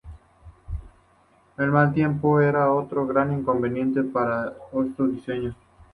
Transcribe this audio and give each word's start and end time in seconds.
El 1.59 1.67
mal 1.69 1.93
tiempo 1.93 2.41
era 2.41 2.71
otro 2.73 3.05
gran 3.05 3.31
inconveniente 3.33 4.01
para 4.03 4.51
estos 4.73 5.11
diseños. 5.11 5.53